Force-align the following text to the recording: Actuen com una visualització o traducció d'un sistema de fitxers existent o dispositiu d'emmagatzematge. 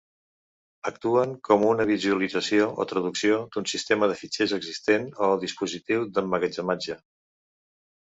Actuen 0.89 1.35
com 1.49 1.65
una 1.73 1.85
visualització 1.89 2.67
o 2.85 2.87
traducció 2.93 3.39
d'un 3.57 3.69
sistema 3.75 4.11
de 4.15 4.19
fitxers 4.25 4.57
existent 4.61 5.09
o 5.31 5.33
dispositiu 5.47 6.11
d'emmagatzematge. 6.19 7.03